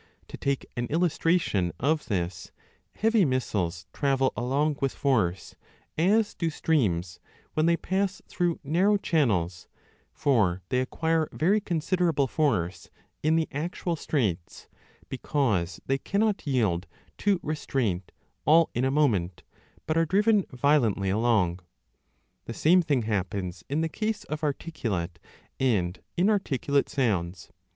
To 0.29 0.35
take 0.37 0.65
an 0.75 0.87
illus 0.87 1.15
tration 1.19 1.73
of 1.79 2.07
this; 2.07 2.51
heavy 2.93 3.23
missiles 3.23 3.85
travel 3.93 4.33
along 4.35 4.77
with 4.81 4.93
force, 4.95 5.55
35 5.95 6.19
as 6.19 6.33
do 6.33 6.49
streams 6.49 7.19
when 7.53 7.67
they 7.67 7.77
pass 7.77 8.19
through 8.27 8.59
narrow 8.63 8.97
channels, 8.97 9.67
for 10.11 10.63
they 10.69 10.81
acquire 10.81 11.29
very 11.31 11.61
considerable 11.61 12.25
force 12.25 12.89
in 13.21 13.35
the 13.35 13.47
actual 13.51 13.95
straits, 13.95 14.67
because 15.07 15.79
they 15.85 15.99
cannot 15.99 16.47
yield 16.47 16.87
to 17.19 17.39
restraint 17.43 18.11
all 18.43 18.71
in 18.73 18.83
a 18.83 18.89
moment, 18.89 19.43
but 19.85 19.97
arc 19.97 20.09
driven 20.09 20.41
violently 20.51 21.11
along. 21.11 21.59
The 22.45 22.55
same 22.55 22.81
thing 22.81 23.03
happens 23.03 23.63
in 23.69 23.81
the 23.81 23.87
case 23.87 24.23
of 24.23 24.43
articulate 24.43 25.19
and 25.59 26.01
inarticulate 26.17 26.89
sounds. 26.89 27.51